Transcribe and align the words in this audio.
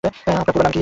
আপনার 0.03 0.43
পুরো 0.47 0.63
নাম 0.63 0.71
কী? 0.71 0.79